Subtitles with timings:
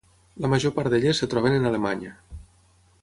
[0.45, 2.17] La major part d'elles es troben en Alemanya.